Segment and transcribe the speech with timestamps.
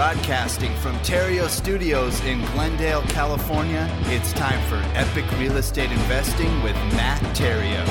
[0.00, 6.74] Broadcasting from Theriault Studios in Glendale, California, it's time for Epic Real Estate Investing with
[6.94, 7.86] Matt Theriault.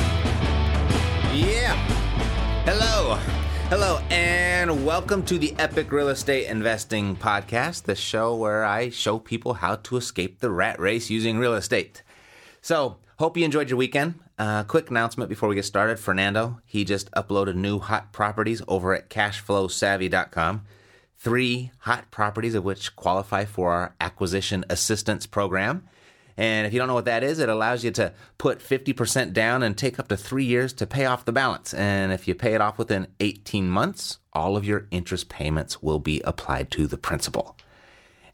[1.31, 1.75] Yeah.
[2.65, 3.13] Hello.
[3.69, 9.19] Hello, and welcome to the Epic Real Estate Investing Podcast, the show where I show
[9.19, 12.01] people how to escape the rat race using real estate.
[12.59, 14.15] So, hope you enjoyed your weekend.
[14.39, 18.95] Uh, quick announcement before we get started Fernando, he just uploaded new hot properties over
[18.95, 20.65] at cashflowsavvy.com.
[21.19, 25.83] Three hot properties of which qualify for our acquisition assistance program.
[26.37, 29.61] And if you don't know what that is, it allows you to put 50% down
[29.61, 31.73] and take up to three years to pay off the balance.
[31.73, 35.99] And if you pay it off within 18 months, all of your interest payments will
[35.99, 37.57] be applied to the principal.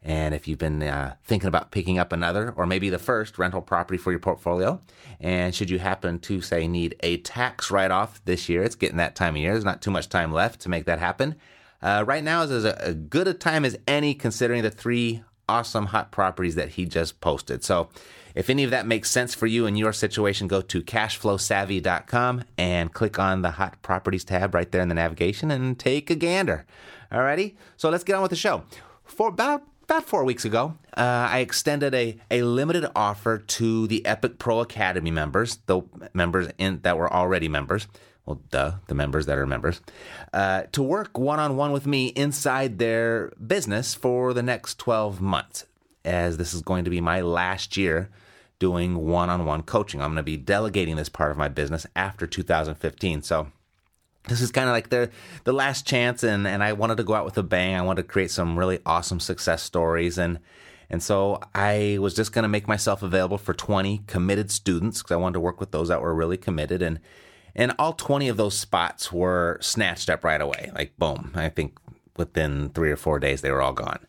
[0.03, 3.63] And if you've been uh, thinking about picking up another or maybe the first rental
[3.63, 4.79] property for your portfolio,
[5.19, 8.97] and should you happen to say need a tax write off this year, it's getting
[8.97, 9.53] that time of year.
[9.53, 11.33] There's not too much time left to make that happen.
[11.81, 16.11] Uh, right now is as good a time as any considering the three awesome hot
[16.11, 17.63] properties that he just posted.
[17.63, 17.89] So
[18.33, 22.93] if any of that makes sense for you in your situation, go to cashflowsavvy.com and
[22.93, 26.65] click on the hot properties tab right there in the navigation and take a gander.
[27.11, 28.63] Alrighty, so let's get on with the show.
[29.03, 34.03] For about about four weeks ago, uh, I extended a, a limited offer to the
[34.03, 37.87] Epic Pro Academy members, the members in, that were already members,
[38.25, 39.81] well, duh, the members that are members,
[40.33, 45.21] uh, to work one on one with me inside their business for the next 12
[45.21, 45.65] months,
[46.03, 48.09] as this is going to be my last year
[48.57, 50.01] doing one on one coaching.
[50.01, 53.21] I'm going to be delegating this part of my business after 2015.
[53.21, 53.47] So,
[54.27, 55.11] this is kind of like the
[55.43, 57.75] the last chance and and I wanted to go out with a bang.
[57.75, 60.39] I wanted to create some really awesome success stories and
[60.89, 65.13] and so I was just going to make myself available for 20 committed students because
[65.13, 66.99] I wanted to work with those that were really committed and
[67.55, 70.71] and all 20 of those spots were snatched up right away.
[70.73, 71.31] Like boom.
[71.35, 71.77] I think
[72.17, 74.05] within 3 or 4 days they were all gone.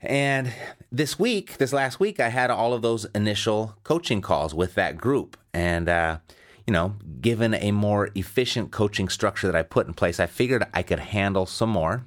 [0.00, 0.52] And
[0.92, 4.96] this week, this last week I had all of those initial coaching calls with that
[4.98, 6.18] group and uh
[6.66, 10.66] you know, given a more efficient coaching structure that I put in place, I figured
[10.74, 12.04] I could handle some more.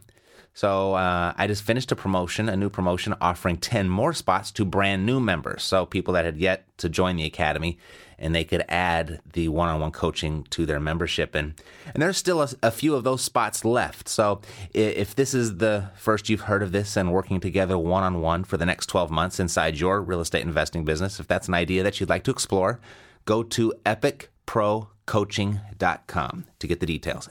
[0.53, 4.65] So uh, I just finished a promotion, a new promotion, offering 10 more spots to
[4.65, 5.63] brand new members.
[5.63, 7.77] So people that had yet to join the academy,
[8.19, 11.33] and they could add the one-on-one coaching to their membership.
[11.33, 11.59] And
[11.93, 14.07] and there's still a, a few of those spots left.
[14.07, 14.41] So
[14.73, 18.65] if this is the first you've heard of this and working together one-on-one for the
[18.65, 22.09] next 12 months inside your real estate investing business, if that's an idea that you'd
[22.09, 22.79] like to explore,
[23.25, 27.29] go to epicprocoaching.com to get the details.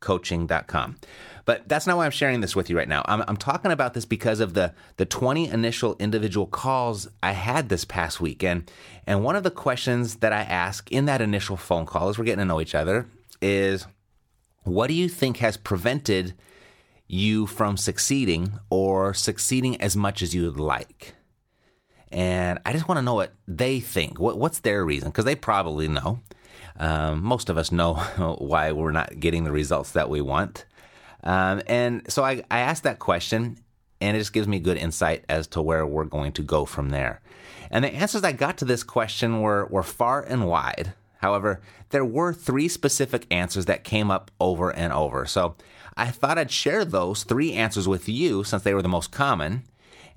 [0.00, 0.96] epicprocoaching.com.
[1.44, 3.02] But that's not why I'm sharing this with you right now.
[3.06, 7.68] I'm, I'm, talking about this because of the, the 20 initial individual calls I had
[7.68, 8.70] this past weekend.
[9.06, 12.24] And one of the questions that I ask in that initial phone call as we're
[12.24, 13.06] getting to know each other
[13.40, 13.86] is
[14.64, 16.34] what do you think has prevented
[17.06, 21.14] you from succeeding or succeeding as much as you would like?
[22.12, 24.18] And I just want to know what they think.
[24.18, 25.08] What, what's their reason?
[25.08, 26.20] Because they probably know.
[26.78, 27.94] Um, most of us know
[28.38, 30.64] why we're not getting the results that we want.
[31.24, 33.58] Um, and so I, I asked that question,
[34.00, 36.90] and it just gives me good insight as to where we're going to go from
[36.90, 37.20] there.
[37.70, 40.94] And the answers I got to this question were, were far and wide.
[41.18, 45.26] However, there were three specific answers that came up over and over.
[45.26, 45.56] So
[45.96, 49.64] I thought I'd share those three answers with you since they were the most common.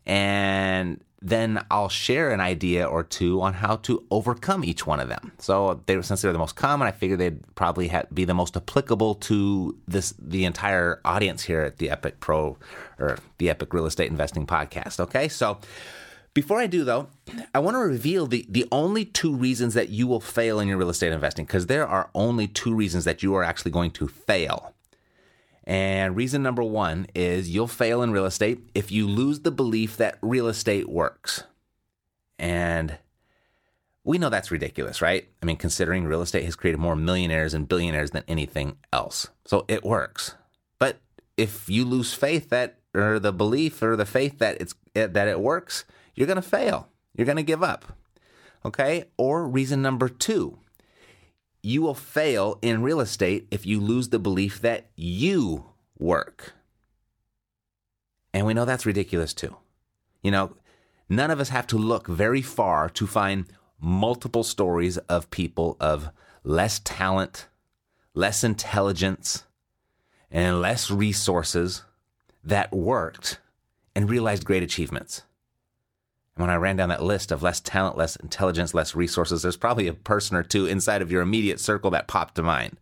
[0.05, 5.07] And then I'll share an idea or two on how to overcome each one of
[5.07, 5.31] them.
[5.37, 8.57] So they, since they're the most common, I figured they'd probably have, be the most
[8.57, 12.57] applicable to this the entire audience here at the Epic Pro
[12.97, 14.99] or the Epic Real Estate Investing Podcast.
[14.99, 15.59] Okay, so.
[16.33, 17.09] Before I do, though,
[17.53, 20.77] I want to reveal the, the only two reasons that you will fail in your
[20.77, 24.07] real estate investing because there are only two reasons that you are actually going to
[24.07, 24.70] fail.
[25.63, 29.97] And reason number one is you'll fail in real estate if you lose the belief
[29.97, 31.43] that real estate works.
[32.39, 32.97] And
[34.03, 35.27] we know that's ridiculous, right?
[35.41, 39.29] I mean, considering real estate has created more millionaires and billionaires than anything else.
[39.45, 40.35] So it works.
[40.79, 40.99] But
[41.37, 45.27] if you lose faith that, or the belief or the faith that it's eh, that
[45.27, 45.85] it works,
[46.15, 46.89] you're going to fail.
[47.15, 47.95] You're going to give up.
[48.65, 49.05] Okay?
[49.17, 50.57] Or reason number two
[51.63, 55.65] you will fail in real estate if you lose the belief that you
[55.97, 56.53] work.
[58.33, 59.55] And we know that's ridiculous too.
[60.23, 60.55] You know,
[61.09, 63.45] none of us have to look very far to find
[63.79, 66.09] multiple stories of people of
[66.43, 67.47] less talent,
[68.13, 69.43] less intelligence,
[70.29, 71.83] and less resources
[72.43, 73.39] that worked
[73.95, 75.23] and realized great achievements
[76.41, 79.87] when I ran down that list of less talent, less intelligence, less resources, there's probably
[79.87, 82.77] a person or two inside of your immediate circle that popped to mind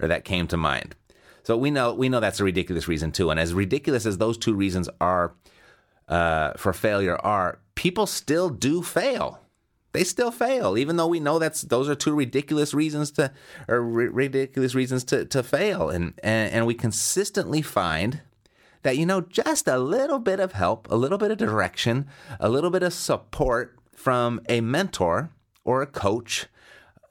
[0.00, 0.94] or that came to mind.
[1.42, 3.30] So we know we know that's a ridiculous reason too.
[3.30, 5.32] And as ridiculous as those two reasons are
[6.08, 9.40] uh, for failure are, people still do fail.
[9.92, 13.32] They still fail, even though we know that's those are two ridiculous reasons to
[13.66, 15.88] or r- ridiculous reasons to to fail.
[15.88, 18.20] And, and and we consistently find
[18.88, 22.06] that you know just a little bit of help, a little bit of direction,
[22.40, 25.28] a little bit of support from a mentor
[25.62, 26.46] or a coach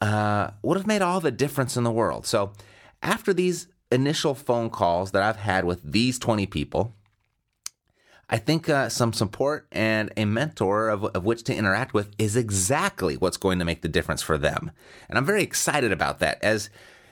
[0.02, 2.26] uh, would have made all the difference in the world.
[2.26, 2.52] So
[3.04, 6.96] after these initial phone calls that I've had with these 20 people,
[8.28, 12.36] I think uh, some support and a mentor of, of which to interact with is
[12.36, 14.72] exactly what's going to make the difference for them.
[15.10, 16.72] And I'm very excited about that as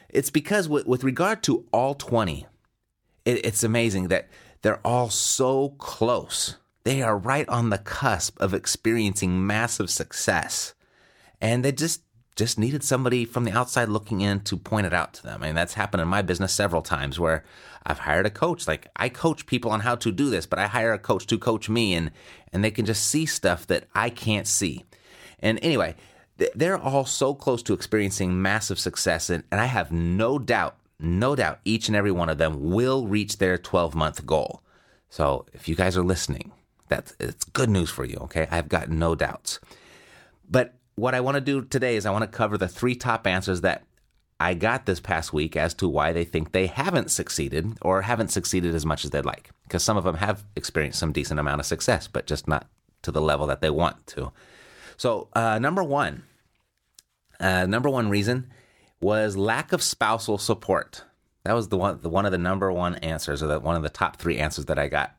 [0.10, 2.48] it's because with, with regard to all 20,
[3.26, 4.28] it, it's amazing that
[4.66, 6.56] they're all so close.
[6.86, 10.74] They are right on the cusp of experiencing massive success.
[11.40, 12.02] And they just
[12.36, 15.44] just needed somebody from the outside looking in to point it out to them.
[15.44, 17.46] I mean, that's happened in my business several times where
[17.86, 18.68] I've hired a coach.
[18.68, 21.38] Like I coach people on how to do this, but I hire a coach to
[21.38, 22.10] coach me and
[22.52, 24.84] and they can just see stuff that I can't see.
[25.42, 25.94] And anyway,
[26.56, 31.36] they're all so close to experiencing massive success and, and I have no doubt, no
[31.36, 34.62] doubt each and every one of them will reach their 12-month goal.
[35.10, 36.52] So, if you guys are listening,
[36.88, 38.48] that's it's good news for you, okay?
[38.52, 39.60] I've got no doubts.
[40.50, 43.28] But what I want to do today is I want to cover the three top
[43.28, 43.84] answers that
[44.40, 48.32] I got this past week as to why they think they haven't succeeded or haven't
[48.32, 49.52] succeeded as much as they'd like.
[49.64, 52.68] Because some of them have experienced some decent amount of success, but just not
[53.04, 54.32] to the level that they want to.
[54.98, 56.24] So, uh, number one,
[57.40, 58.52] uh, number one reason
[59.02, 61.04] was lack of spousal support.
[61.44, 63.84] That was the one, the one of the number one answers, or the, one of
[63.84, 65.16] the top three answers that I got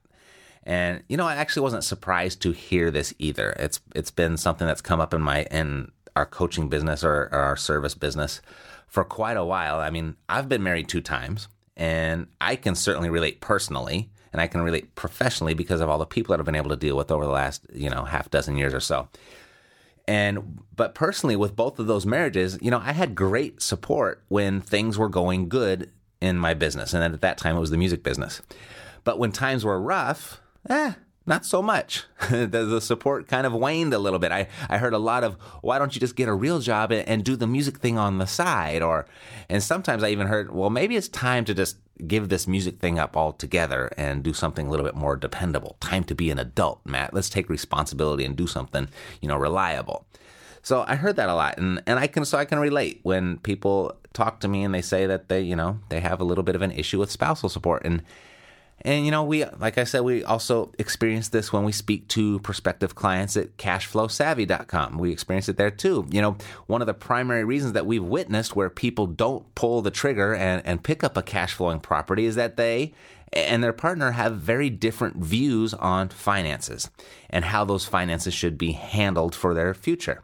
[0.66, 3.50] and you know, I actually wasn't surprised to hear this either.
[3.50, 7.38] It's it's been something that's come up in my in our coaching business or, or
[7.38, 8.42] our service business
[8.88, 9.78] for quite a while.
[9.78, 11.46] I mean, I've been married two times,
[11.76, 16.06] and I can certainly relate personally, and I can relate professionally because of all the
[16.06, 18.56] people that I've been able to deal with over the last you know half dozen
[18.56, 19.08] years or so.
[20.08, 24.60] And but personally, with both of those marriages, you know, I had great support when
[24.60, 28.02] things were going good in my business, and at that time it was the music
[28.02, 28.40] business.
[29.04, 30.94] But when times were rough, eh,
[31.26, 32.04] not so much.
[32.30, 34.32] the, the, support kind of waned a little bit.
[34.32, 37.06] I, I heard a lot of, why don't you just get a real job and,
[37.08, 38.82] and, do the music thing on the side?
[38.82, 39.06] Or,
[39.48, 41.76] and sometimes I even heard, well, maybe it's time to just
[42.06, 45.76] give this music thing up altogether and do something a little bit more dependable.
[45.80, 47.12] Time to be an adult, Matt.
[47.12, 48.88] Let's take responsibility and do something,
[49.20, 50.06] you know, reliable.
[50.62, 53.38] So I heard that a lot, and, and I can so I can relate when
[53.38, 56.42] people talk to me and they say that they you know they have a little
[56.42, 58.02] bit of an issue with spousal support, and
[58.86, 62.38] and you know, we like I said, we also experience this when we speak to
[62.38, 64.96] prospective clients at cashflowsavvy.com.
[64.96, 66.06] We experience it there too.
[66.08, 66.36] You know,
[66.68, 70.62] one of the primary reasons that we've witnessed where people don't pull the trigger and,
[70.64, 72.94] and pick up a cash flowing property is that they
[73.32, 76.88] and their partner have very different views on finances
[77.28, 80.22] and how those finances should be handled for their future.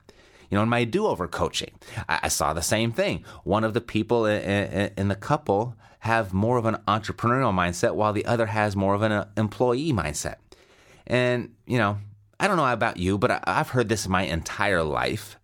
[0.50, 1.72] You know, in my do over coaching,
[2.08, 3.24] I, saw the same thing.
[3.42, 8.26] One of the people in the couple have more of an entrepreneurial mindset while the
[8.26, 10.34] other has more of an uh, employee mindset.
[11.06, 11.98] And, you know,
[12.40, 15.38] I don't know about you, but I've heard this my entire life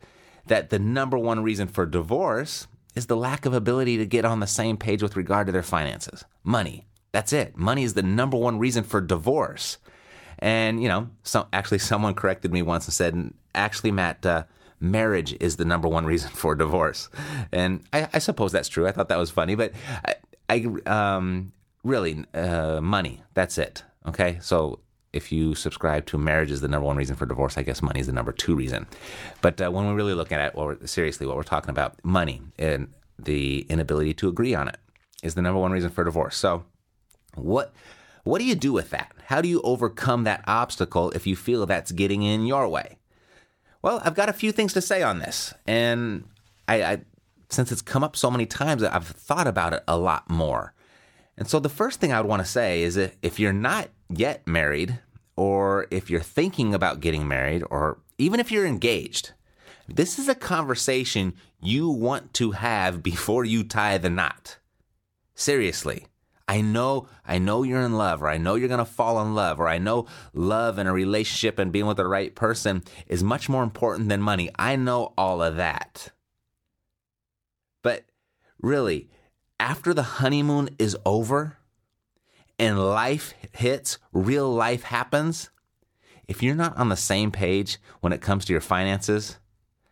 [0.47, 2.67] that the number one reason for divorce
[2.97, 5.63] is the lack of ability to get on the same page with regard to their
[5.63, 6.25] finances.
[6.43, 6.89] Money.
[7.13, 7.57] That's it.
[7.57, 9.79] Money is the number one reason for divorce.
[10.41, 11.09] And, you know,
[11.53, 14.43] actually someone corrected me once and said, actually, Matt, uh,
[14.81, 17.11] marriage is the number one reason for divorce.
[17.53, 18.89] And I, I, suppose that's true.
[18.89, 19.73] I thought that was funny, but
[20.49, 21.53] I, um,
[21.85, 23.23] really uh, money.
[23.35, 23.83] That's it.
[24.07, 24.81] Okay, so
[25.13, 28.01] if you subscribe to marriage is the number one reason for divorce, I guess money
[28.01, 28.87] is the number two reason.
[29.41, 32.43] But uh, when we're really looking at what we're, seriously what we're talking about, money
[32.59, 34.77] and the inability to agree on it
[35.23, 36.37] is the number one reason for divorce.
[36.37, 36.65] So
[37.35, 37.73] what
[38.25, 39.13] what do you do with that?
[39.27, 42.99] How do you overcome that obstacle if you feel that's getting in your way?
[43.81, 46.25] Well, I've got a few things to say on this, and
[46.67, 47.01] I, I
[47.49, 50.75] since it's come up so many times, I've thought about it a lot more.
[51.37, 53.89] And so the first thing I would want to say is that if you're not
[54.09, 54.99] yet married,
[55.37, 59.33] or if you're thinking about getting married, or even if you're engaged,
[59.87, 64.59] this is a conversation you want to have before you tie the knot.
[65.35, 66.07] Seriously.
[66.49, 69.61] I know, I know you're in love, or I know you're gonna fall in love,
[69.61, 73.49] or I know love and a relationship and being with the right person is much
[73.49, 74.51] more important than money.
[74.59, 76.11] I know all of that.
[78.61, 79.09] Really,
[79.61, 81.59] after the honeymoon is over
[82.59, 85.51] and life hits, real life happens,
[86.27, 89.39] if you're not on the same page when it comes to your finances,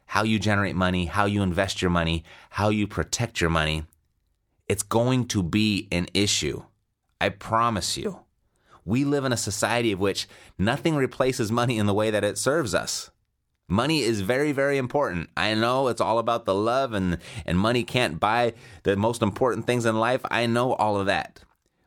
[0.06, 3.85] how you generate money, how you invest your money, how you protect your money,
[4.68, 6.64] It's going to be an issue.
[7.20, 8.20] I promise you.
[8.85, 12.38] We live in a society of which nothing replaces money in the way that it
[12.38, 13.11] serves us.
[13.68, 15.28] Money is very, very important.
[15.37, 18.54] I know it's all about the love and, and money can't buy
[18.85, 20.20] the most important things in life.
[20.30, 21.42] I know all of that.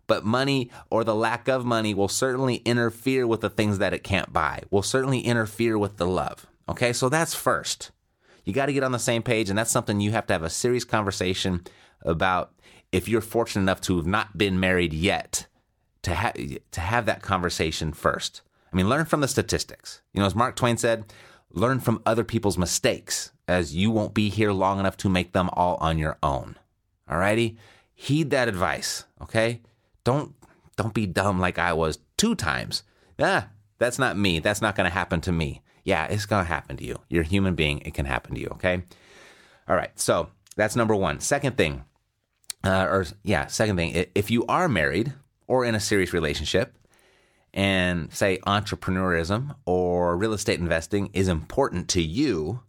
[0.06, 4.04] But money or the lack of money will certainly interfere with the things that it
[4.04, 6.48] can't buy, will certainly interfere with the love.
[6.68, 7.92] Okay, so that's first.
[8.44, 10.44] You got to get on the same page, and that's something you have to have
[10.44, 11.64] a serious conversation
[12.02, 12.52] about
[12.92, 15.46] if you're fortunate enough to have not been married yet
[16.04, 16.34] to have
[16.72, 18.42] to have that conversation first.
[18.72, 20.02] I mean, learn from the statistics.
[20.14, 21.06] You know, as Mark Twain said,
[21.52, 25.50] learn from other people's mistakes, as you won't be here long enough to make them
[25.54, 26.56] all on your own.
[27.10, 27.58] Alrighty?
[27.94, 29.62] Heed that advice, okay?
[30.04, 30.34] Don't
[30.76, 32.84] don't be dumb like I was two times.
[33.20, 34.40] Ah, that's not me.
[34.40, 35.62] That's not gonna happen to me.
[35.84, 36.98] Yeah, it's gonna happen to you.
[37.10, 38.84] You're a human being, it can happen to you, okay?
[39.68, 41.20] All right, so that's number one.
[41.20, 41.84] Second thing,
[42.64, 45.14] uh, or yeah, second thing, if you are married
[45.48, 46.78] or in a serious relationship,
[47.54, 52.62] and say entrepreneurism or real estate investing is important to you,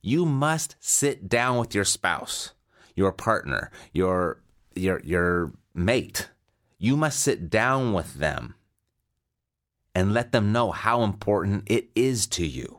[0.00, 2.52] you must sit down with your spouse,
[2.94, 4.40] your partner, your
[4.74, 6.28] your your mate.
[6.78, 8.54] You must sit down with them
[9.94, 12.78] and let them know how important it is to you.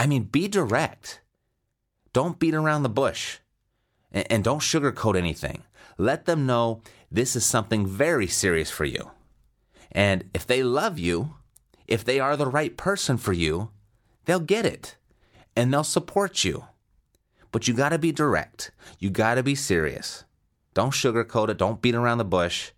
[0.00, 1.20] I mean, be direct.
[2.12, 3.38] Don't beat around the bush
[4.10, 5.62] and, and don't sugarcoat anything.
[5.96, 9.10] Let them know this is something very serious for you.
[9.92, 11.34] And if they love you,
[11.86, 13.70] if they are the right person for you,
[14.24, 14.96] they'll get it
[15.56, 16.66] and they'll support you.
[17.52, 18.70] But you got to be direct.
[18.98, 20.24] You got to be serious.
[20.72, 21.58] Don't sugarcoat it.
[21.58, 22.70] Don't beat around the bush.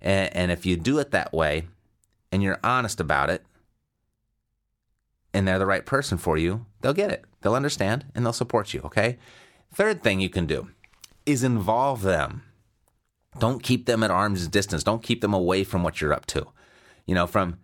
[0.00, 1.68] And, and, if you do it that way
[2.32, 3.44] and you're honest about it
[5.34, 7.24] and they're the right person for you, they'll get it.
[7.40, 8.80] They'll understand and they'll support you.
[8.84, 9.18] Okay.
[9.72, 10.70] Third thing you can do
[11.26, 12.42] is involve them.
[13.38, 14.82] Don't keep them at arm's distance.
[14.82, 16.46] Don't keep them away from what you're up to.
[17.06, 17.58] You know, from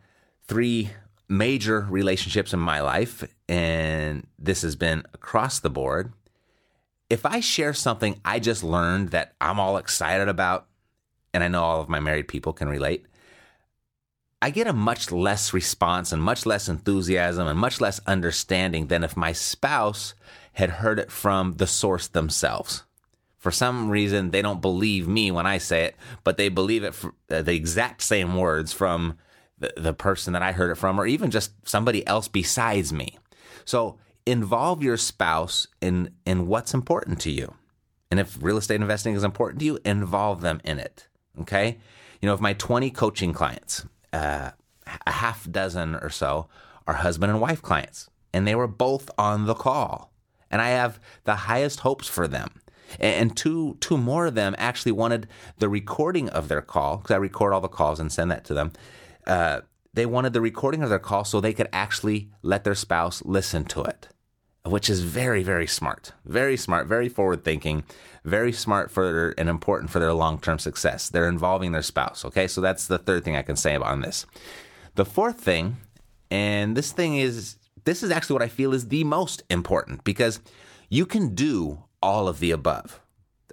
[0.46, 0.90] three
[1.28, 6.12] major relationships in my life, and this has been across the board.
[7.10, 10.66] If I share something I just learned that I'm all excited about,
[11.34, 13.06] and I know all of my married people can relate,
[14.40, 19.02] I get a much less response and much less enthusiasm and much less understanding than
[19.02, 20.14] if my spouse
[20.54, 22.84] had heard it from the source themselves
[23.46, 26.94] for some reason they don't believe me when I say it, but they believe it
[26.94, 29.18] for uh, the exact same words from
[29.56, 33.20] the, the person that I heard it from, or even just somebody else besides me.
[33.64, 37.54] So involve your spouse in in what's important to you.
[38.10, 41.06] And if real estate investing is important to you, involve them in it.
[41.42, 41.78] Okay?
[42.20, 44.50] You know, if my 20 coaching clients, uh,
[45.06, 46.48] a half dozen or so
[46.88, 50.10] are husband and wife clients, and they were both on the call.
[50.50, 52.50] And I have the highest hopes for them
[53.00, 55.28] and two two more of them actually wanted
[55.58, 58.54] the recording of their call because I record all the calls and send that to
[58.54, 58.72] them.
[59.26, 59.60] Uh,
[59.94, 63.64] they wanted the recording of their call so they could actually let their spouse listen
[63.64, 64.08] to it,
[64.64, 67.84] which is very very smart, very smart, very forward thinking,
[68.24, 71.08] very smart for and important for their long term success.
[71.08, 72.24] They're involving their spouse.
[72.24, 74.26] Okay, so that's the third thing I can say about this.
[74.94, 75.76] The fourth thing,
[76.30, 80.40] and this thing is this is actually what I feel is the most important because
[80.88, 83.00] you can do all of the above.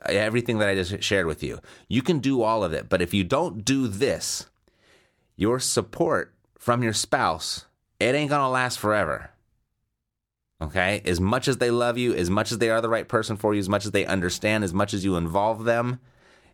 [0.05, 1.59] Everything that I just shared with you.
[1.87, 4.45] You can do all of it, but if you don't do this,
[5.35, 7.65] your support from your spouse,
[7.99, 9.31] it ain't gonna last forever.
[10.61, 11.01] Okay?
[11.03, 13.55] As much as they love you, as much as they are the right person for
[13.55, 15.99] you, as much as they understand, as much as you involve them,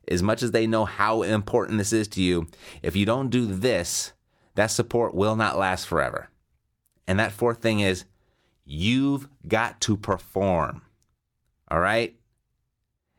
[0.07, 2.47] as much as they know how important this is to you,
[2.81, 4.13] if you don't do this,
[4.55, 6.29] that support will not last forever.
[7.07, 8.05] And that fourth thing is
[8.63, 10.83] you've got to perform.
[11.69, 12.15] All right.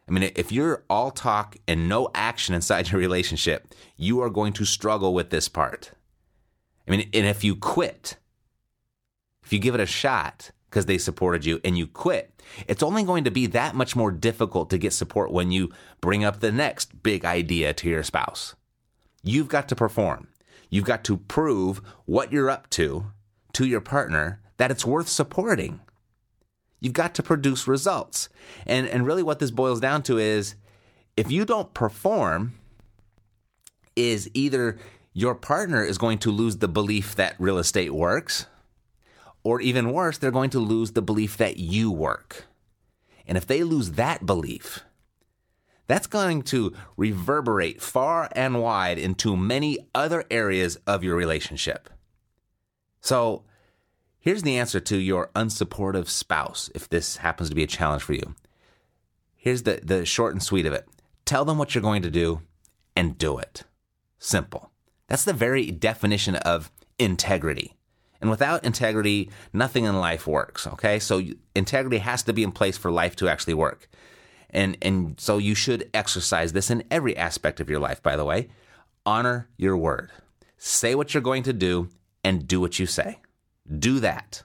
[0.08, 4.52] I mean, if you're all talk and no action inside your relationship, you are going
[4.54, 5.92] to struggle with this part.
[6.86, 8.16] I mean, and if you quit,
[9.44, 13.04] if you give it a shot because they supported you and you quit, it's only
[13.04, 16.52] going to be that much more difficult to get support when you bring up the
[16.52, 18.54] next big idea to your spouse.
[19.22, 20.28] You've got to perform.
[20.68, 23.06] You've got to prove what you're up to
[23.52, 25.80] to your partner that it's worth supporting.
[26.80, 28.28] You've got to produce results.
[28.66, 30.54] And, and really, what this boils down to is
[31.16, 32.54] if you don't perform,
[33.96, 34.78] is either
[35.12, 38.46] your partner is going to lose the belief that real estate works,
[39.42, 42.46] or even worse, they're going to lose the belief that you work.
[43.26, 44.80] And if they lose that belief,
[45.86, 51.90] that's going to reverberate far and wide into many other areas of your relationship.
[53.00, 53.44] So,
[54.20, 58.12] Here's the answer to your unsupportive spouse if this happens to be a challenge for
[58.12, 58.34] you.
[59.34, 60.86] Here's the, the short and sweet of it
[61.24, 62.42] Tell them what you're going to do
[62.96, 63.62] and do it.
[64.18, 64.72] Simple.
[65.06, 67.76] That's the very definition of integrity.
[68.20, 70.66] And without integrity, nothing in life works.
[70.66, 70.98] Okay.
[70.98, 71.22] So
[71.54, 73.88] integrity has to be in place for life to actually work.
[74.50, 78.24] And, and so you should exercise this in every aspect of your life, by the
[78.24, 78.48] way.
[79.06, 80.10] Honor your word.
[80.58, 81.88] Say what you're going to do
[82.24, 83.19] and do what you say.
[83.78, 84.42] Do that.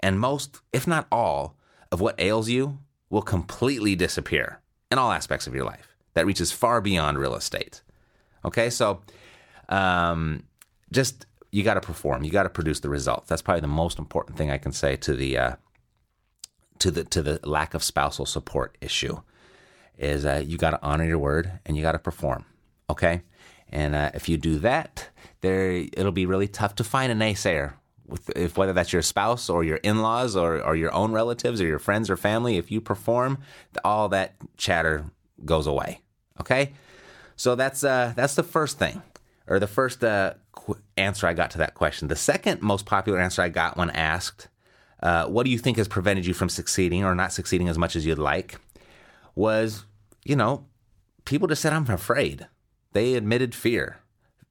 [0.00, 1.56] And most, if not all,
[1.90, 2.78] of what ails you
[3.10, 5.94] will completely disappear in all aspects of your life.
[6.14, 7.82] That reaches far beyond real estate.
[8.44, 9.00] Okay, so
[9.68, 10.44] um,
[10.90, 12.24] just you got to perform.
[12.24, 13.28] You got to produce the results.
[13.28, 15.56] That's probably the most important thing I can say to the uh,
[16.80, 19.20] to the to the lack of spousal support issue.
[19.98, 22.44] Is uh, you got to honor your word and you got to perform.
[22.90, 23.22] Okay,
[23.68, 25.08] and uh, if you do that,
[25.42, 27.74] there it'll be really tough to find a naysayer.
[28.12, 31.66] With, if whether that's your spouse or your in-laws or, or your own relatives or
[31.66, 33.38] your friends or family, if you perform,
[33.84, 35.06] all that chatter
[35.46, 36.02] goes away.
[36.38, 36.72] Okay,
[37.36, 39.00] so that's uh, that's the first thing,
[39.46, 42.08] or the first uh, qu- answer I got to that question.
[42.08, 44.48] The second most popular answer I got when asked,
[45.02, 47.96] uh, "What do you think has prevented you from succeeding or not succeeding as much
[47.96, 48.58] as you'd like?"
[49.34, 49.86] was,
[50.24, 50.66] you know,
[51.24, 52.46] people just said, "I'm afraid."
[52.92, 54.00] They admitted fear,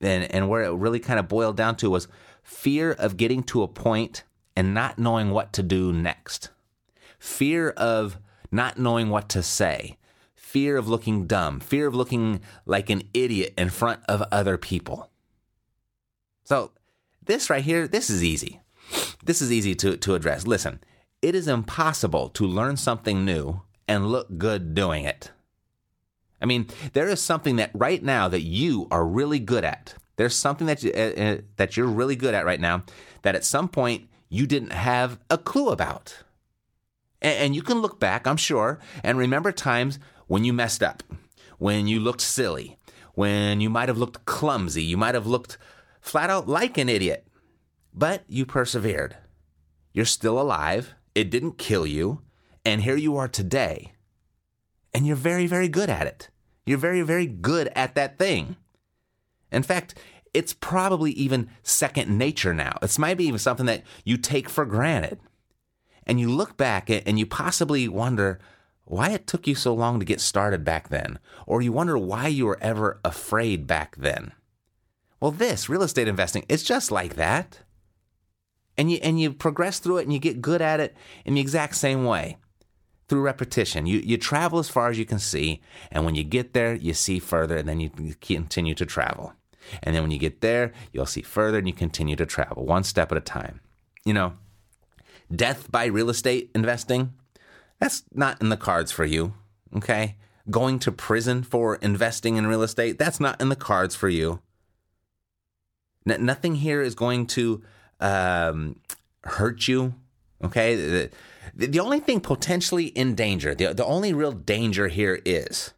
[0.01, 2.08] and and where it really kind of boiled down to was
[2.43, 4.24] fear of getting to a point
[4.55, 6.50] and not knowing what to do next,
[7.19, 8.17] fear of
[8.51, 9.98] not knowing what to say
[10.51, 15.10] fear of looking dumb, fear of looking like an idiot in front of other people.
[16.43, 16.71] So,
[17.24, 18.60] this right here, this is easy.
[19.24, 20.45] This is easy to, to address.
[20.45, 20.81] Listen,
[21.21, 25.31] it is impossible to learn something new and look good doing it.
[26.41, 29.93] I mean, there is something that right now that you are really good at.
[30.15, 32.84] There's something that you, uh, uh, that you're really good at right now
[33.22, 36.24] that at some point you didn't have a clue about.
[37.22, 41.03] And, and you can look back, I'm sure, and remember times when you messed up,
[41.58, 42.78] when you looked silly,
[43.13, 45.58] when you might have looked clumsy, you might have looked
[46.00, 47.28] flat out like an idiot,
[47.93, 49.17] but you persevered.
[49.93, 52.21] You're still alive, it didn't kill you,
[52.63, 53.93] and here you are today.
[54.93, 56.30] And you're very, very good at it.
[56.65, 58.56] You're very, very good at that thing.
[59.51, 59.95] In fact,
[60.33, 62.77] it's probably even second nature now.
[62.81, 65.19] It's maybe even something that you take for granted.
[66.07, 68.39] And you look back and you possibly wonder,
[68.85, 72.27] why it took you so long to get started back then, or you wonder why
[72.27, 74.33] you were ever afraid back then.
[75.19, 77.59] Well, this real estate investing, it's just like that.
[78.77, 81.41] And you and you progress through it and you get good at it in the
[81.41, 82.37] exact same way.
[83.07, 83.85] Through repetition.
[83.85, 85.61] You you travel as far as you can see,
[85.91, 89.33] and when you get there, you see further, and then you continue to travel.
[89.84, 92.84] And then when you get there, you'll see further and you continue to travel, one
[92.84, 93.62] step at a time.
[94.06, 94.34] You know,
[95.34, 97.13] death by real estate investing,
[97.80, 99.34] that's not in the cards for you,
[99.76, 100.15] okay?
[100.50, 104.41] Going to prison for investing in real estate, that's not in the cards for you.
[106.08, 107.63] N- nothing here is going to
[108.00, 108.80] um,
[109.24, 109.93] hurt you,
[110.43, 110.76] okay?
[110.76, 115.74] The, the, only thing potentially in danger, the, the only real danger here is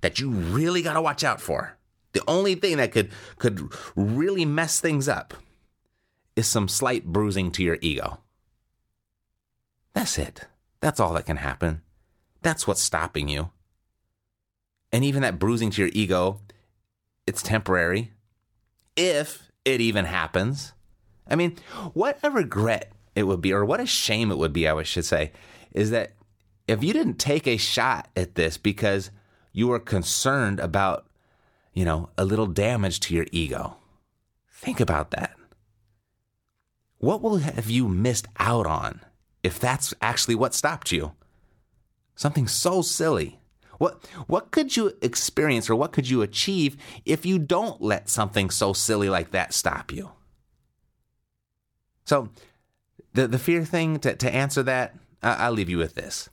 [0.00, 1.76] that you really got to watch out for.
[2.16, 5.34] The only thing that could could really mess things up
[6.34, 8.20] is some slight bruising to your ego.
[9.92, 10.46] That's it.
[10.80, 11.82] That's all that can happen.
[12.40, 13.50] That's what's stopping you.
[14.92, 16.40] And even that bruising to your ego,
[17.26, 18.12] it's temporary.
[18.96, 20.72] If it even happens.
[21.28, 21.58] I mean,
[21.92, 25.04] what a regret it would be, or what a shame it would be, I should
[25.04, 25.32] say,
[25.72, 26.14] is that
[26.66, 29.10] if you didn't take a shot at this because
[29.52, 31.05] you were concerned about,
[31.76, 33.76] you know, a little damage to your ego,
[34.50, 35.36] think about that.
[36.98, 39.02] What will have you missed out on
[39.46, 41.12] if that's actually what stopped you.
[42.16, 43.38] Something so silly.
[43.78, 48.50] What what could you experience or what could you achieve if you don't let something
[48.50, 50.10] so silly like that stop you?
[52.06, 52.30] So
[53.12, 56.28] the the fear thing to, to answer that, I, I'll leave you with this.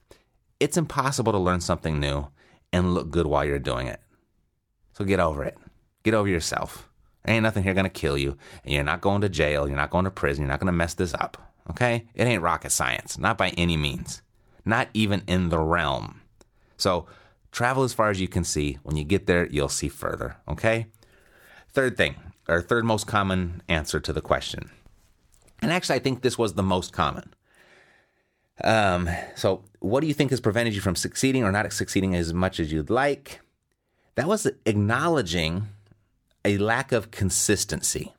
[0.58, 2.28] It's impossible to learn something new
[2.72, 4.00] and look good while you're doing it.
[4.94, 5.58] So get over it.
[6.02, 6.88] Get over yourself.
[7.26, 10.04] Ain't nothing here gonna kill you, and you're not going to jail, you're not going
[10.04, 11.38] to prison, you're not gonna mess this up.
[11.70, 12.06] Okay?
[12.14, 14.22] It ain't rocket science, not by any means,
[14.64, 16.20] not even in the realm.
[16.76, 17.06] So,
[17.52, 18.78] travel as far as you can see.
[18.82, 20.36] When you get there, you'll see further.
[20.48, 20.86] Okay?
[21.70, 22.16] Third thing,
[22.48, 24.70] or third most common answer to the question.
[25.62, 27.32] And actually, I think this was the most common.
[28.62, 32.34] Um, so, what do you think has prevented you from succeeding or not succeeding as
[32.34, 33.40] much as you'd like?
[34.16, 35.68] That was acknowledging
[36.44, 38.14] a lack of consistency.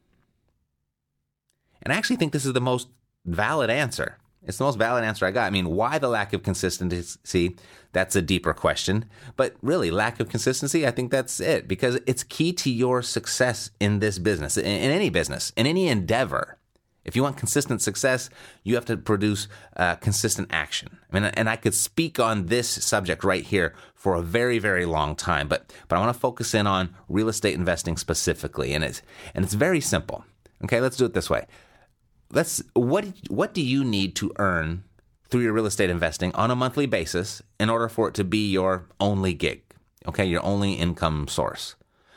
[1.81, 2.87] And I actually think this is the most
[3.25, 4.17] valid answer.
[4.47, 5.47] It's the most valid answer I got.
[5.47, 7.55] I mean, why the lack of consistency?
[7.93, 9.05] That's a deeper question.
[9.35, 13.71] But really, lack of consistency, I think that's it because it's key to your success
[13.79, 16.57] in this business, in, any business, in any endeavor.
[17.05, 18.29] If you want consistent success,
[18.63, 20.97] you have to produce uh, consistent action.
[21.11, 24.85] I mean, and I could speak on this subject right here for a very, very
[24.85, 28.83] long time, but but I want to focus in on real estate investing specifically, and
[28.83, 29.03] it's
[29.35, 30.25] and it's very simple.
[30.63, 31.45] Okay, let's do it this way.
[32.31, 34.83] Let's what what do you need to earn
[35.29, 38.51] through your real estate investing on a monthly basis in order for it to be
[38.51, 39.61] your only gig?
[40.07, 41.75] Okay, your only income source.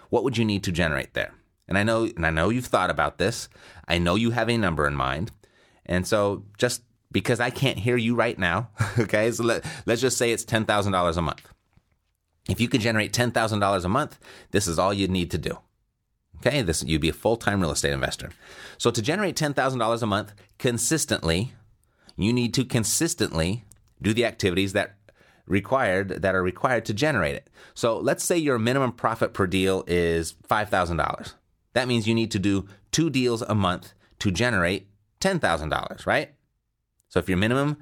[0.08, 1.34] What would you need to generate there?
[1.68, 3.48] And I know and I know you've thought about this.
[3.86, 5.30] I know you have a number in mind.
[5.86, 9.30] And so just because I can't hear you right now, okay?
[9.30, 11.48] So let, let's just say it's $10,000 a month.
[12.48, 14.18] If you could generate $10,000 a month,
[14.50, 15.58] this is all you need to do.
[16.38, 18.30] Okay, this you'd be a full-time real estate investor.
[18.78, 21.52] So to generate $10,000 a month consistently,
[22.16, 23.64] you need to consistently
[24.00, 24.94] do the activities that
[25.46, 27.50] required that are required to generate it.
[27.74, 31.32] So let's say your minimum profit per deal is $5,000.
[31.78, 34.88] That means you need to do two deals a month to generate
[35.20, 36.34] $10,000, right?
[37.08, 37.76] So if your minimum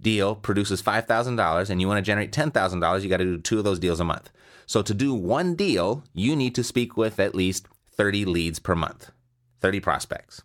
[0.00, 3.64] deal produces $5,000 and you want to generate $10,000, you got to do two of
[3.64, 4.30] those deals a month.
[4.66, 8.76] So to do one deal, you need to speak with at least 30 leads per
[8.76, 9.10] month,
[9.58, 10.42] 30 prospects.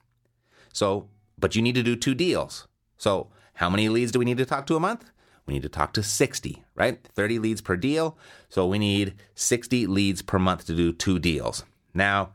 [0.73, 2.67] So, but you need to do two deals.
[2.97, 5.11] So, how many leads do we need to talk to a month?
[5.45, 7.07] We need to talk to 60, right?
[7.13, 8.17] 30 leads per deal.
[8.49, 11.65] So, we need 60 leads per month to do two deals.
[11.93, 12.31] Now,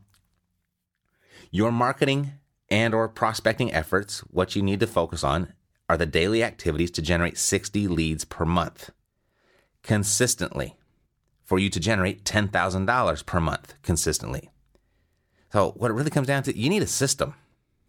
[1.51, 2.33] your marketing
[2.69, 5.53] and or prospecting efforts, what you need to focus on
[5.89, 8.91] are the daily activities to generate 60 leads per month
[9.83, 10.77] consistently
[11.45, 14.51] for you to generate $10,000 per month consistently.
[15.53, 17.35] So what it really comes down to, you need a system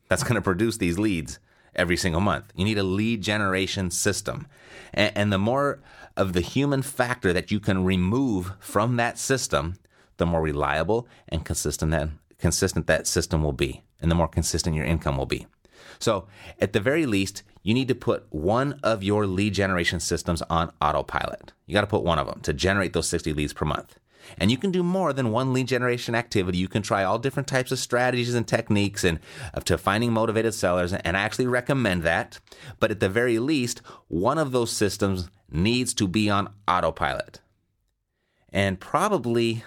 [0.10, 1.38] that's going to produce these leads
[1.76, 2.46] every single month.
[2.56, 4.48] You need a lead generation system.
[4.94, 5.80] And, and, the more
[6.18, 9.76] of the human factor that you can remove from that system,
[10.18, 12.10] the more reliable and consistent that,
[12.42, 15.48] consistent that system will be, and the more consistent your income will be.
[16.00, 16.28] So,
[16.60, 20.72] at the very least, you need to put one of your lead generation systems on
[20.82, 21.54] autopilot.
[21.68, 24.00] You got to put one of them to generate those 60 leads per month.
[24.38, 26.58] And you can do more than one lead generation activity.
[26.58, 29.20] You can try all different types of strategies and techniques and
[29.66, 30.94] to finding motivated sellers.
[30.94, 32.40] And I actually recommend that.
[32.80, 37.42] But at the very least, one of those systems needs to be on autopilot.
[38.50, 39.64] And probably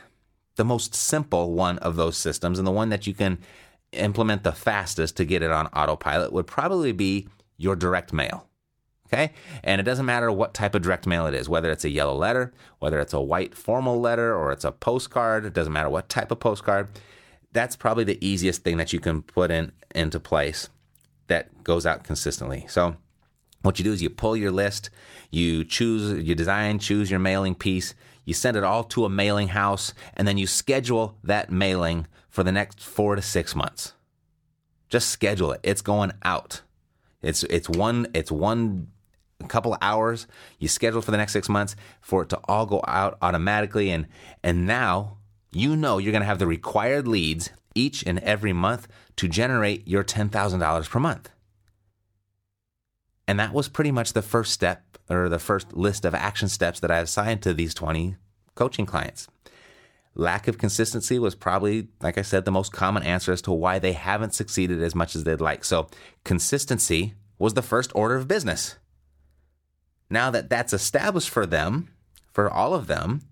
[0.57, 3.39] the most simple one of those systems and the one that you can
[3.93, 8.49] implement the fastest to get it on autopilot would probably be your direct mail.
[9.07, 9.33] Okay.
[9.63, 12.17] And it doesn't matter what type of direct mail it is, whether it's a yellow
[12.17, 15.45] letter, whether it's a white formal letter, or it's a postcard.
[15.45, 16.89] It doesn't matter what type of postcard.
[17.53, 20.69] That's probably the easiest thing that you can put in into place
[21.29, 22.67] that goes out consistently.
[22.69, 22.97] So
[23.63, 24.91] what you do is you pull your list,
[25.31, 29.49] you choose, you design, choose your mailing piece, you send it all to a mailing
[29.49, 33.95] house, and then you schedule that mailing for the next four to six months.
[34.89, 35.61] Just schedule it.
[35.63, 36.63] It's going out.
[37.23, 38.89] It's it's one it's one
[39.49, 40.27] couple hours
[40.59, 44.07] you schedule for the next six months for it to all go out automatically and
[44.43, 45.19] and now
[45.53, 49.87] you know you're going to have the required leads each and every month to generate
[49.87, 51.31] your $10,000 per month.
[53.27, 56.81] And that was pretty much the first step or the first list of action steps
[56.81, 58.17] that I assigned to these 20
[58.55, 59.29] coaching clients.
[60.15, 63.79] Lack of consistency was probably, like I said, the most common answer as to why
[63.79, 65.65] they haven't succeeded as much as they'd like.
[65.65, 65.89] So,
[66.23, 68.77] consistency was the first order of business.
[70.09, 71.89] Now that that's established for them,
[72.33, 73.23] for all of them,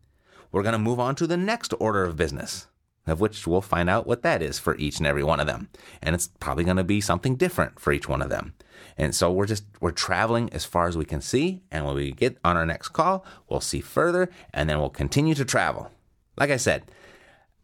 [0.50, 2.66] we're going to move on to the next order of business,
[3.07, 5.69] of which we'll find out what that is for each and every one of them.
[6.01, 8.55] And it's probably going to be something different for each one of them.
[8.97, 12.12] And so we're just we're traveling as far as we can see, and when we
[12.12, 15.91] get on our next call, we'll see further, and then we'll continue to travel.
[16.37, 16.85] Like I said,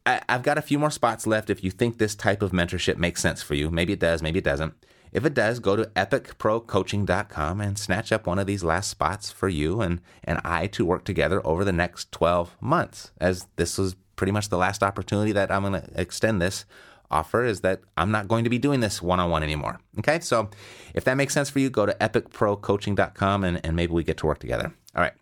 [0.06, 2.96] I, have got a few more spots left if you think this type of mentorship
[2.96, 3.70] makes sense for you.
[3.70, 4.74] Maybe it does, maybe it doesn't.
[5.12, 9.48] If it does, go to epicprocoaching.com and snatch up one of these last spots for
[9.48, 13.96] you and, and I to work together over the next 12 months, as this was
[14.18, 16.66] pretty much the last opportunity that I'm going to extend this
[17.10, 19.80] offer is that I'm not going to be doing this one on one anymore.
[19.98, 20.50] Okay, so
[20.94, 24.26] if that makes sense for you, go to epicprocoaching.com and, and maybe we get to
[24.26, 24.74] work together.
[24.94, 25.14] All right.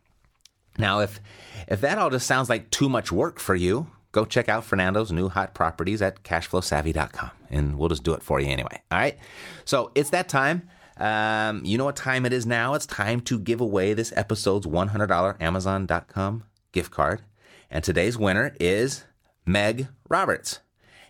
[0.79, 1.21] Now, if
[1.69, 5.13] if that all just sounds like too much work for you, go check out Fernando's
[5.13, 8.83] new hot properties at cashflowsavvy.com and we'll just do it for you anyway.
[8.91, 9.17] All right.
[9.65, 10.69] So it's that time.
[10.99, 12.75] Um, you know what time it is now?
[12.75, 17.23] It's time to give away this episode's $100 Amazon.com gift card.
[17.71, 19.05] And today's winner is
[19.45, 20.61] Meg Roberts.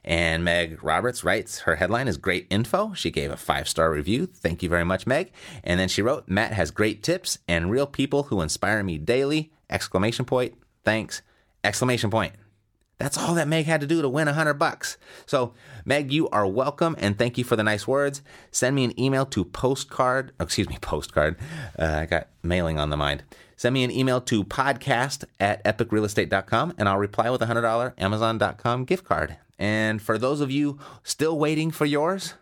[0.04, 2.92] And Meg Roberts writes, her headline is Great Info.
[2.94, 4.26] She gave a five star review.
[4.26, 5.32] Thank you very much, Meg.
[5.64, 9.50] And then she wrote, Matt has great tips and real people who inspire me daily.
[9.68, 10.54] Exclamation point.
[10.84, 11.22] Thanks.
[11.64, 12.34] Exclamation point.
[12.98, 14.96] That's all that Meg had to do to win a hundred bucks.
[15.26, 15.52] So,
[15.84, 18.22] Meg, you are welcome and thank you for the nice words.
[18.50, 21.36] Send me an email to postcard, oh, excuse me, postcard.
[21.78, 23.24] Uh, I got mailing on the mind.
[23.56, 28.84] Send me an email to podcast at epicrealestate.com and I'll reply with a $100 Amazon.com
[28.84, 29.36] gift card.
[29.58, 32.34] And for those of you still waiting for yours,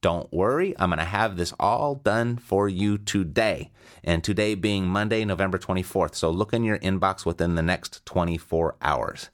[0.00, 0.74] don't worry.
[0.78, 3.70] I'm going to have this all done for you today.
[4.02, 6.14] And today being Monday, November 24th.
[6.14, 9.30] So look in your inbox within the next 24 hours.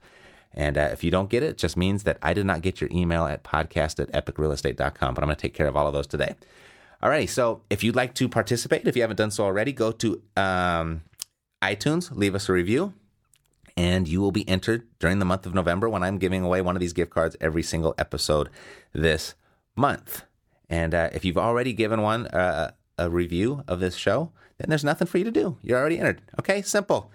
[0.53, 2.81] And uh, if you don't get it, it just means that I did not get
[2.81, 5.13] your email at podcast at epicrealestate.com.
[5.13, 6.35] But I'm going to take care of all of those today.
[7.01, 10.21] Alrighty, so if you'd like to participate, if you haven't done so already, go to
[10.37, 11.01] um,
[11.61, 12.93] iTunes, leave us a review,
[13.75, 16.75] and you will be entered during the month of November when I'm giving away one
[16.75, 18.49] of these gift cards every single episode
[18.93, 19.33] this
[19.75, 20.23] month.
[20.69, 24.83] And uh, if you've already given one uh, a review of this show, then there's
[24.83, 25.57] nothing for you to do.
[25.63, 26.21] You're already entered.
[26.39, 27.11] Okay, simple.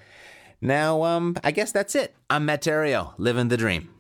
[0.60, 2.14] Now, um, I guess that's it.
[2.30, 3.90] I'm Matt Theriault, living the dream.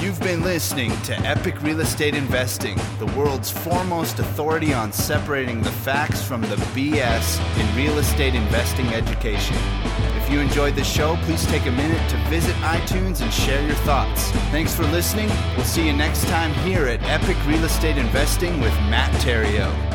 [0.00, 5.70] You've been listening to Epic Real Estate Investing, the world's foremost authority on separating the
[5.70, 9.56] facts from the BS in real estate investing education.
[10.16, 13.76] If you enjoyed the show, please take a minute to visit iTunes and share your
[13.76, 14.30] thoughts.
[14.50, 15.30] Thanks for listening.
[15.56, 19.94] We'll see you next time here at Epic Real Estate Investing with Matt Theriault.